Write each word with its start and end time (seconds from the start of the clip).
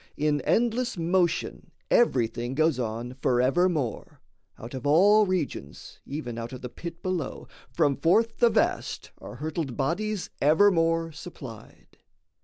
In 0.17 0.41
endless 0.41 0.97
motion 0.97 1.69
everything 1.91 2.55
goes 2.55 2.79
on 2.79 3.13
Forevermore; 3.21 4.19
out 4.57 4.73
of 4.73 4.87
all 4.87 5.27
regions, 5.27 5.99
even 6.07 6.39
Out 6.39 6.51
of 6.53 6.61
the 6.61 6.69
pit 6.69 7.03
below, 7.03 7.47
from 7.71 7.95
forth 7.95 8.39
the 8.39 8.49
vast, 8.49 9.11
Are 9.19 9.35
hurtled 9.35 9.77
bodies 9.77 10.31
evermore 10.41 11.11
supplied. 11.11 11.97